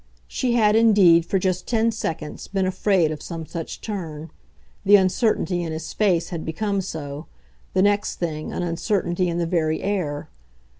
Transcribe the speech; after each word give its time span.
She 0.27 0.53
had 0.53 0.75
indeed, 0.75 1.27
for 1.27 1.37
just 1.37 1.67
ten 1.67 1.91
seconds, 1.91 2.47
been 2.47 2.65
afraid 2.65 3.11
of 3.11 3.21
some 3.21 3.45
such 3.45 3.81
turn: 3.81 4.31
the 4.83 4.95
uncertainty 4.95 5.61
in 5.61 5.71
his 5.71 5.93
face 5.93 6.29
had 6.29 6.43
become 6.43 6.81
so, 6.81 7.27
the 7.75 7.83
next 7.83 8.15
thing, 8.15 8.51
an 8.51 8.63
uncertainty 8.63 9.29
in 9.29 9.37
the 9.37 9.45
very 9.45 9.83
air. 9.83 10.27